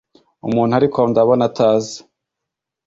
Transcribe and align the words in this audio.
umuntu 0.47 0.73
ariko 0.79 0.99
ndabona 1.09 1.43
ataza 1.49 1.97